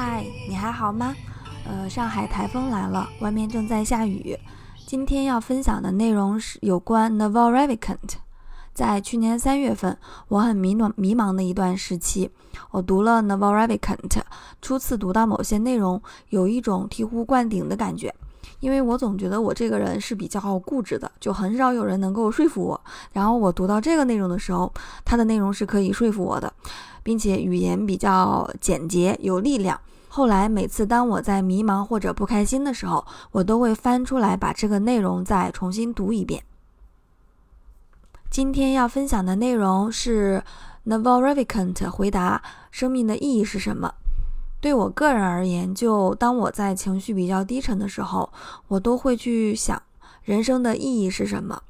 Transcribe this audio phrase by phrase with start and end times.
[0.00, 1.12] 嗨，你还好吗？
[1.66, 4.38] 呃，上海台风来了，外面正在下雨。
[4.86, 8.12] 今天要分享的内容是有关 Naval Revicant。
[8.72, 9.98] 在去年三月份，
[10.28, 12.30] 我很迷茫迷茫的一段时期，
[12.70, 14.20] 我读了 Naval Revicant，
[14.62, 18.14] 初次读到某些内容，有一种醍醐灌顶的感觉。
[18.60, 22.80] 因为我总觉得我这个人是比较固执的，就很少有人能够说服我。
[23.12, 24.72] 然后我读到这个内容的时候，
[25.04, 26.52] 它的内容是可以说服我的，
[27.02, 29.80] 并且语言比较简洁有力量。
[30.08, 36.42] 后来每次当我在迷茫或者不开心的时候，我都会翻出来把这个内容再重新读一遍。
[38.30, 40.42] 今天要分享的内容是
[40.86, 43.94] Naval Ravikant 回答：生命的意义是什么？
[44.60, 48.32] 对我个人而言，就当我在情绪比较低沉的时候，
[48.66, 49.80] 我都会去想
[50.24, 51.62] 人生的意义是什么？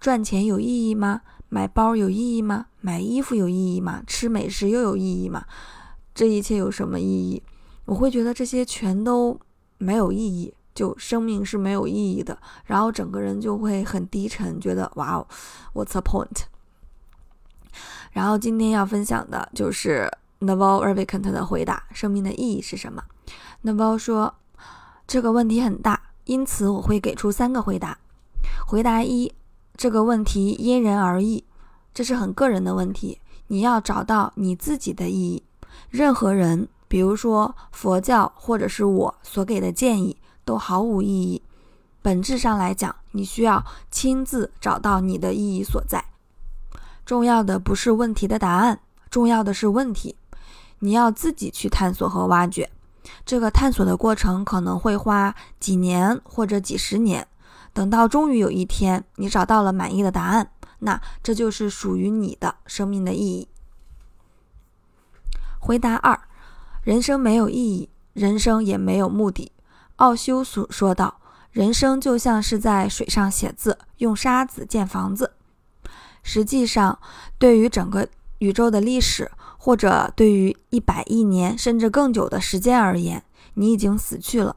[0.00, 1.20] 赚钱有意义吗？
[1.48, 2.66] 买包有意义吗？
[2.80, 4.02] 买衣服有意义吗？
[4.04, 5.44] 吃美食又有意义吗？
[6.12, 7.40] 这一切有什么意义？
[7.84, 9.38] 我会觉得这些全都
[9.78, 15.26] 没有意义，就生命是没有意义的，然后整个人就会很低沉，觉得哇哦
[15.72, 16.46] ，What's the point？
[18.10, 20.10] 然后今天要分享的就是。
[20.44, 23.02] Naval Ravikant 的回答：生命的意义是什么
[23.64, 24.34] ？Naval 说
[25.06, 27.98] ：“这个问题很大，因此我会给出三个回答。
[28.66, 29.32] 回答一：
[29.76, 31.44] 这个问题因人而异，
[31.92, 35.42] 这是很个人的问题，你要找到你自己的意义。
[35.90, 41.42] 任何人，比如说佛教或者是我所给的建议，都毫无意义。
[42.02, 46.04] 本质上来讲，你需要亲自找到你的意义所在。
[47.06, 50.16] 重要的不是问题的答案，重要的是问题。”
[50.84, 52.70] 你要自己去探索和挖掘，
[53.24, 57.26] 这个探索的过程可能会花几年或者几十年。
[57.72, 63.48] 等到终于有一天你找到了满意的答案，那这就是属于你的生命的意义。
[65.58, 66.20] 回答二：
[66.82, 69.52] 人生没有意义，人生也没有目的。
[69.96, 71.18] 奥修所说道
[71.50, 75.32] ：“人生就像是在水上写字，用沙子建房子。”
[76.22, 76.98] 实际上，
[77.38, 78.06] 对于整个
[78.40, 79.30] 宇宙的历史。
[79.64, 84.56] 或者对于一百亿年甚至更久的时间而言，你已经死去了。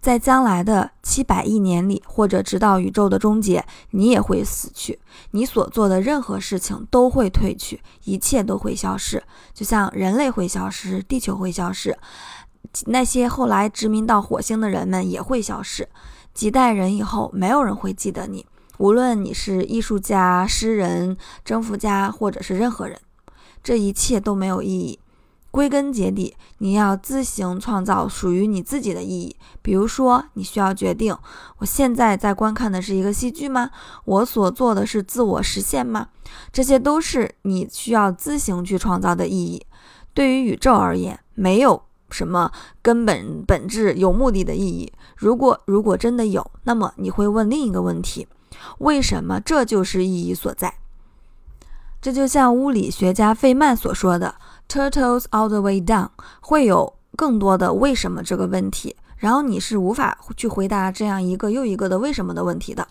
[0.00, 4.98] 在将来的七百亿年里，或者直到宇宙的终结，你也会死去。
[5.32, 9.22] 你所做的任何事情都会褪去，一切都会消失。
[9.52, 11.94] 就像人类会消失，地球会消失，
[12.86, 15.86] 那些后来殖民到火星的人们也会消失。
[16.32, 18.46] 几代人以后，没有人会记得你，
[18.78, 21.14] 无论你是艺术家、诗人、
[21.44, 22.98] 征服家，或者是任何人。
[23.66, 24.96] 这一切都没有意义。
[25.50, 29.34] 归根结底，你要自行创造属于你自己的意义。
[29.60, 31.16] 比如说，你需要决定：
[31.58, 33.70] 我现在在观看的是一个戏剧吗？
[34.04, 36.10] 我所做的是自我实现吗？
[36.52, 39.66] 这些都是你需要自行去创造的意义。
[40.14, 44.92] 对于宇宙而言，没有什么根本本质有目的的意义。
[45.16, 48.28] 如果如果真的有，那么你会问另一个问题：
[48.78, 50.72] 为什么这就是意义所在？
[52.06, 54.36] 这就像物理学家费曼所说的
[54.68, 56.08] “turtles all the way down”，
[56.40, 62.86] 会有更多的为什么这个问题，然后你是无法去回答这样一个又一个的为什么的问题的。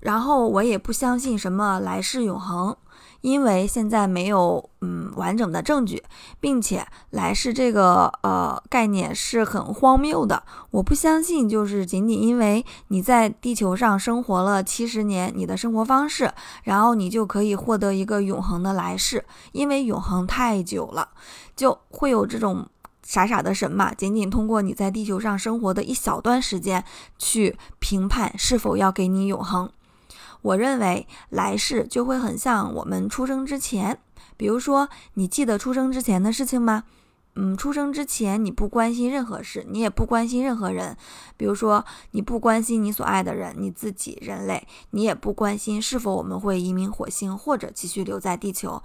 [0.00, 2.76] 然后我也不相信什么来世永恒。
[3.20, 6.02] 因为现在没有嗯完整的证据，
[6.38, 10.42] 并且来世这个呃概念是很荒谬的。
[10.70, 19.24] 我不相信，就是仅仅因为你在地球上生活了七十年，你的生活方式，然后你就可以获得一个永恒的来世。
[19.52, 21.08] 因为永恒太久了，
[21.56, 22.66] 就会有这种
[23.02, 23.92] 傻傻的神嘛。
[23.92, 26.84] 仅仅通过你在地球上生活的一小段时间
[27.18, 29.68] 去评判是否要给你永恒。
[30.42, 33.98] 我认为来世就会很像我们出生之前，
[34.36, 36.84] 比如说，你记得出生之前的事情吗？
[37.40, 40.96] 嗯，出生之前你不关心任何事，你也不关心任何人，
[41.36, 48.82] 比如说你不关心你所爱的人，你自己人类，你也不关心是否我们会移民火星或者继续留在地球，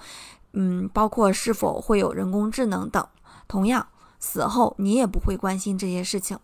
[0.51, 3.03] 嗯，包括是否会有人工智能等。
[3.47, 3.87] 同样，
[4.19, 6.37] 死后你也不会关心这些事情。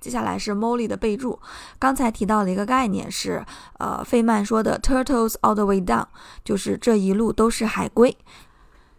[0.00, 1.38] 接下来是 Molly 的备注。
[1.78, 3.44] 刚才提到了一个概念是，
[3.78, 6.06] 呃，费曼说的 “turtles all the way down”，
[6.44, 8.16] 就是这一路都是海龟。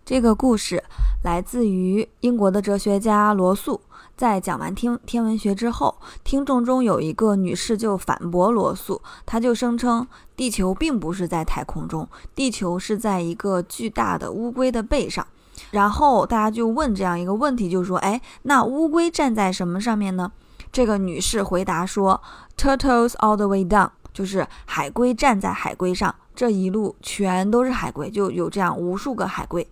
[0.06, 0.84] 这个故事
[1.24, 3.82] 来自于英国的哲学家罗素。
[4.16, 15.28] 在讲完天天文学之后，听众中有一个女士就反驳罗素，她就声称地球并不是在太空中，地球是在一个巨大的乌龟的背上。
[15.70, 20.32] 然后大家就问这样一个问题，就是说，哎，那乌龟站在什么上面呢？
[20.72, 22.22] 这个女士回答说
[22.58, 29.68] ：“Turtles all the way down，就是海龟站在海龟上，这一路全都是海龟，就有这样无数个海龟。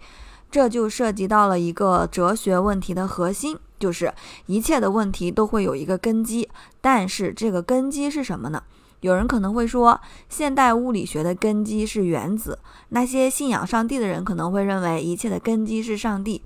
[0.50, 4.14] 这就涉及到了一个哲学问题的核心，就是
[4.46, 6.50] 一切的问题都会有一个根基，
[6.80, 8.64] 但是这个根基是什么呢？
[9.02, 10.00] 有人可能会说，
[10.30, 12.58] 现代物理学的根基是原子。
[12.90, 16.42] 那些信仰上帝的人可能会认为一切的根基是上帝。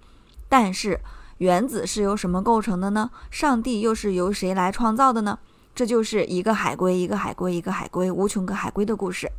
[0.49, 0.99] 但是
[1.39, 3.09] 原子是由什么构成的呢？
[3.31, 5.39] 上帝又是由谁来创造的呢？
[5.73, 9.31] 这就是一个海龟，一个海龟，一个海龟，无穷个海龟的故事。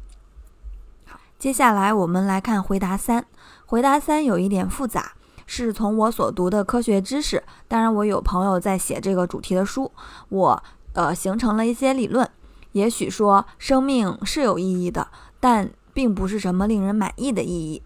[1.05, 3.27] 好，接下来我们来看回答三。
[3.67, 5.13] 回答三有一点复杂，
[5.45, 9.93] 是从我所读的科学知识，当然我有朋友在写这个主题的书，
[10.31, 10.63] 我
[10.95, 12.29] 呃形成了一些理论。
[12.73, 15.09] 也许说生命是有意义的，
[15.39, 17.83] 但并不是什么令人满意的意义。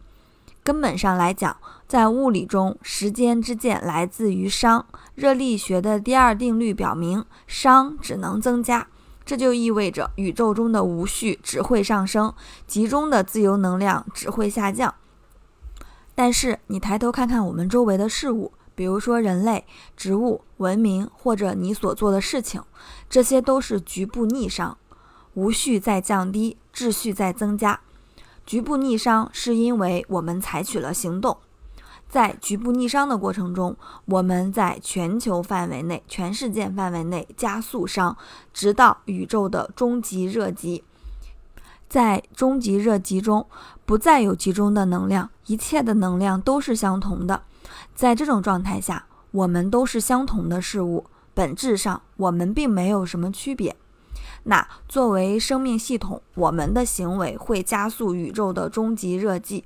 [0.65, 1.55] 根本上来讲，
[1.87, 4.83] 在物理中，时间之箭来自于熵。
[5.15, 8.89] 热力学的第二定律表明，熵只能增加，
[9.27, 12.33] 这就意味着宇宙中的无序只会上升，
[12.67, 14.95] 集中的自由能量只会下降。
[16.15, 18.53] 但是，你抬头看看我们周围的事物。
[18.77, 19.65] 比如说，人类、
[19.97, 22.61] 植物、文明，或者你所做的事情，
[23.09, 24.75] 这些都是局部逆熵，
[25.35, 27.81] 无序在降低，秩序在增加。
[28.47, 31.37] 局部逆熵是因为我们采取了行动，
[32.09, 38.15] 在局部逆熵的过程中，我们在全球范围内、全世界范围内加速熵，
[38.53, 40.85] 直到宇宙的终极热极。
[41.89, 43.47] 在终极热极中，
[43.87, 47.43] 不再有集中的能量，一切的能量都是相同的。
[47.95, 53.77] 在这种状态下，我们都是相同的事物，本质上我们并没有什么区别。
[54.45, 59.65] 那作为生命系统，我们的行为会加速宇宙的终极热寂。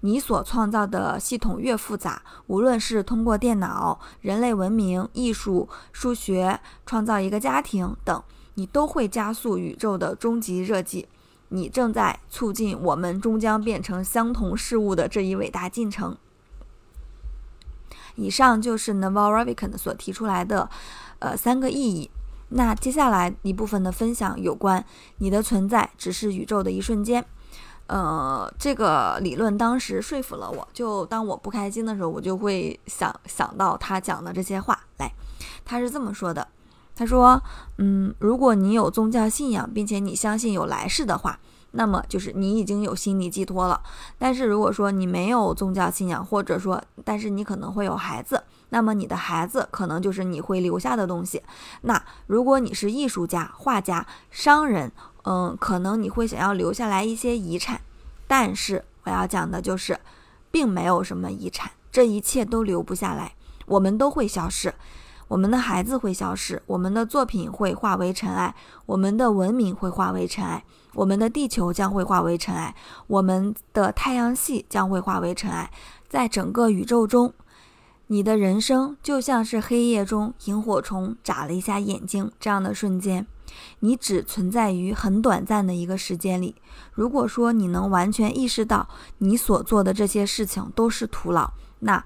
[0.00, 8.22] 你所创造的系统越复杂，无论是通过电脑、人类文明、艺术、数学创造一个家庭等，
[8.54, 11.06] 你都会加速宇宙的终极热寂。
[11.48, 16.16] 你正在促进我们终将变成相同事物的这一伟大进程。
[18.16, 20.68] 以上就是 Naval Ravikant 所提出来的，
[21.18, 22.10] 呃，三个意义。
[22.56, 24.84] 那接下来一部分的分享有关
[25.18, 27.24] 你的存在只是宇宙的一瞬间。
[27.88, 34.78] 呃，这个理论当时说服了我，就当我不开心的时候，我就会想想到他讲的这些话。
[34.98, 35.12] 来，
[35.64, 36.46] 他是这么说的：
[36.94, 37.42] 他说，
[37.78, 41.38] 嗯，如果你有宗教信仰，并且你相信有来世的话。
[41.76, 43.80] 那么就是你已经有心理寄托了，
[44.16, 51.42] 但是如果说你没有宗教信仰，或者说，但是你可能会有孩子，那么你的孩子可能就是你会留下的东西。
[51.82, 54.92] 那如果你是艺术家、画家、商人，
[55.24, 57.80] 嗯，可能你会想要留下来一些遗产。
[58.28, 59.98] 但是我要讲的就是，
[60.50, 63.34] 并没有什么遗产，这一切都留不下来，
[63.66, 64.72] 我们都会消失。
[65.26, 68.54] 我们的孩子会消失，我们的作品会化为尘埃，
[68.86, 70.62] 我们的文明会化为尘埃，
[70.94, 72.74] 我们的地球将会化为尘埃，
[73.06, 75.70] 我们的太阳系将会化为尘埃。
[76.08, 77.32] 在整个宇宙中，
[78.06, 83.26] 你的人生就像是黑夜中萤火虫眨了一下眼睛这样的瞬间，
[83.80, 86.54] 你只存在于很短暂的一个时间里。
[86.92, 88.88] 如果说你能完全意识到
[89.18, 92.04] 你所做的这些事情都是徒劳，那。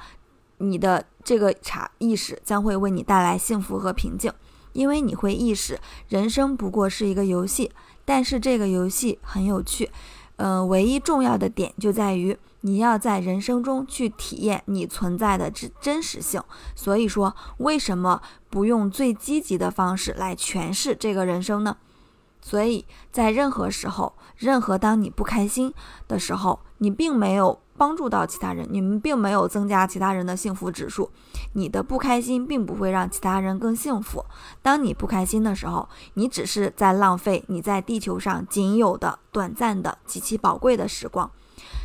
[0.60, 4.32] 你的这个茶意识将会为你带来幸福和平静，
[4.78, 7.72] 因为你会意识人生不过是一个游戏，
[8.04, 9.90] 但是这个游戏很有趣。
[10.36, 16.40] 嗯，唯一重要的点就在于你要在人生中去体验你存在的真真实性。
[16.76, 21.76] 所以说，为什么不用最积极的方式来诠释这个人生呢？
[22.40, 25.74] 所以在任何时候，任何当你不开心
[26.06, 27.58] 的时候，你并没有。
[27.78, 31.10] 帮助到其他人，你们并没有增加其他人的幸福指数。
[31.52, 34.24] 你的不开心并不会让其他人更幸福。
[34.60, 41.30] 当你不开心的时候，你只是在浪费你在地球上仅有的短暂的极其宝贵的时光。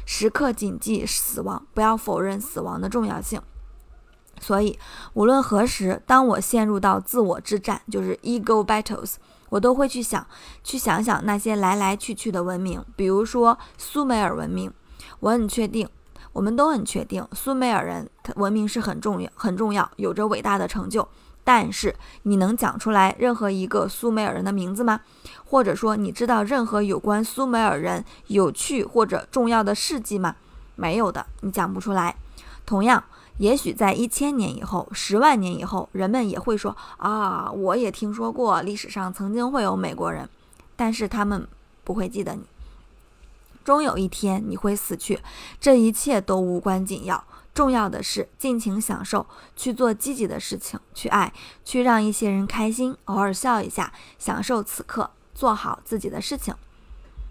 [0.06, 3.42] 时刻谨记死亡，不要否认死亡的重要性。
[4.42, 4.78] 所以，
[5.14, 9.16] 无论何时，当我陷入到自我之战，就是 ego battles，
[9.50, 10.26] 我都会去想，
[10.64, 14.74] 去想想那些来来去去的文明，比如说苏美尔文明。
[15.20, 15.88] 我很确定，
[16.32, 21.08] 我们都很确定，苏美尔人文明是很重要、很重要，有着伟大的成就。
[21.46, 25.02] 但是，你能讲出来任何一个苏美尔人的名字吗？
[25.44, 30.38] 或者说，你知道任何有关苏美尔人有趣或者重要的事迹吗？
[30.76, 32.16] 没有的，你讲不出来。
[32.66, 33.04] 同样，
[33.40, 40.30] 也许在一千年以后、十万年以后，人们也会说啊，我也听说过历史上曾经会有美国人，
[40.78, 41.46] 但是他们
[41.84, 42.44] 不会记得你。
[43.64, 45.20] 终有一天你会死去，
[45.60, 47.24] 这一切都无关紧要。
[47.54, 51.32] 重要的是尽情享受，去做积极的事情，去爱，
[51.64, 56.56] 去让一些人开心，偶尔笑一下，享受此刻，做好自己的事情。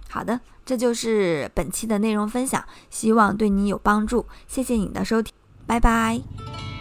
[0.08, 4.26] 好的，这就是本期的内容分享，希望对你有帮助。
[4.46, 5.32] 谢谢你的收听，
[5.66, 6.71] 拜拜。